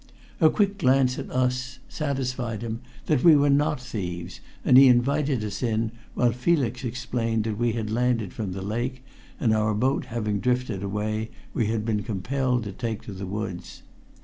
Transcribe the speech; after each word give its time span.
A 0.39 0.49
quick 0.49 0.79
glance 0.79 1.19
at 1.19 1.29
us 1.29 1.77
satisfied 1.87 2.63
him 2.63 2.81
that 3.05 3.23
we 3.23 3.35
were 3.35 3.51
not 3.51 3.79
thieves, 3.79 4.39
and 4.65 4.75
he 4.75 4.87
invited 4.87 5.43
us 5.43 5.61
in 5.61 5.91
while 6.15 6.31
Felix 6.31 6.83
explained 6.83 7.43
that 7.43 7.59
we 7.59 7.73
had 7.73 7.91
landed 7.91 8.33
from 8.33 8.53
the 8.53 8.63
lake, 8.63 9.03
and 9.39 9.53
our 9.53 9.75
boat 9.75 10.05
having 10.05 10.39
drifted 10.39 10.81
away 10.81 11.29
we 11.53 11.67
had 11.67 11.85
been 11.85 12.01
compelled 12.01 12.63
to 12.63 12.71
take 12.71 13.03
to 13.03 13.13
the 13.13 13.27
woods. 13.27 13.83